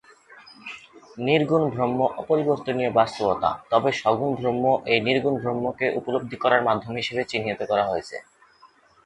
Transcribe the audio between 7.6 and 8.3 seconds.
করা হয়েছে।